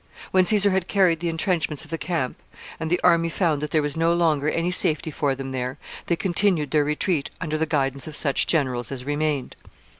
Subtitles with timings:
[0.31, 2.41] When Caesar had carried the intrenchments of the camp,
[2.79, 5.77] and the army found that there was no longer any safety for them there,
[6.07, 9.55] they continued their retreat under the guidance of such generals as remained.